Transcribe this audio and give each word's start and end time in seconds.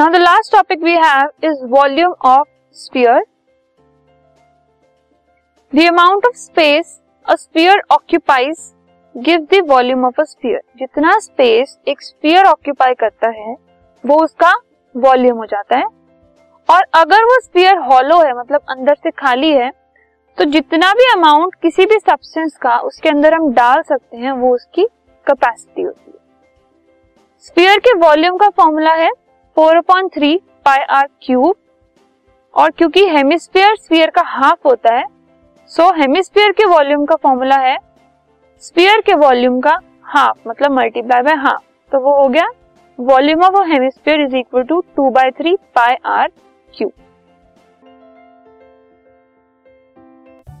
Now 0.00 0.08
the 0.10 0.16
last 0.16 0.52
topic 0.52 0.82
we 0.82 0.92
have 0.92 1.30
is 1.44 1.64
volume 1.70 2.12
of 2.26 2.46
sphere 2.78 3.24
the 5.72 5.84
amount 5.88 6.26
of 6.26 6.36
space 6.36 6.96
a 7.26 7.34
sphere 7.36 7.82
occupies 7.92 8.62
give 9.14 9.46
the 9.52 9.60
volume 9.70 10.06
of 10.06 10.20
a 10.20 10.24
sphere 10.24 10.60
जितना 10.78 11.18
space 11.20 11.76
एक 11.88 12.02
sphere 12.02 12.46
occupy 12.46 12.94
करता 12.94 13.28
है, 13.30 13.54
वो 14.04 14.22
उसका 14.24 14.54
volume 14.94 15.38
हो 15.38 15.46
जाता 15.46 15.76
है। 15.76 15.84
और 16.68 16.86
अगर 16.94 17.24
वो 17.24 17.38
स्फीयर 17.40 17.78
हॉलो 17.92 18.22
है 18.22 18.32
मतलब 18.38 18.60
अंदर 18.70 18.94
से 18.94 19.10
खाली 19.18 19.52
है 19.52 19.70
तो 20.38 20.44
जितना 20.50 20.92
भी 20.94 21.12
अमाउंट 21.12 21.54
किसी 21.62 21.86
भी 21.86 21.98
सब्सटेंस 22.00 22.58
का 22.62 22.78
उसके 22.82 23.08
अंदर 23.08 23.34
हम 23.34 23.52
डाल 23.54 23.82
सकते 23.84 24.16
हैं, 24.16 24.32
वो 24.32 24.54
उसकी 24.54 24.84
कैपेसिटी 25.26 25.82
होती 25.82 26.10
है। 26.10 26.18
स्फीयर 27.46 27.78
के 27.78 27.98
वॉल्यूम 27.98 28.36
का 28.38 28.48
फॉर्मूला 28.50 28.94
है 28.96 29.10
four 29.60 29.76
upon 29.76 30.06
three 30.08 30.36
pi 30.66 30.78
r 30.90 31.06
cube 31.22 31.54
और 32.54 32.70
क्योंकि 32.70 33.00
हेमिस्फीयर 33.06 33.74
स्फीयर 33.76 34.10
का 34.10 34.22
हाफ़ 34.26 34.66
होता 34.66 34.94
है 34.94 35.04
सो 35.70 35.90
हेमिस्फीयर 35.94 36.52
के 36.52 36.64
वॉल्यूम 36.64 37.04
का 37.06 37.14
फॉर्मूला 37.22 37.56
है 37.58 37.76
स्फीयर 38.62 39.00
के 39.00 39.14
वॉल्यूम 39.16 39.60
का 39.60 39.76
हाफ़ 40.06 40.48
मतलब 40.48 40.72
मल्टीप्लाई 40.72 41.22
बाय 41.22 41.34
हाफ़ 41.38 41.60
तो 41.92 42.00
वो 42.00 42.16
हो 42.16 42.26
गया 42.28 42.48
volume 42.98 43.42
of 43.44 43.60
hemisphere 43.66 44.20
is 44.20 44.36
equal 44.36 44.62
to 44.62 44.80
two 44.96 45.10
by 45.10 45.30
three 45.32 45.54
pi 45.74 45.96
r 46.08 46.30
cube 46.74 46.92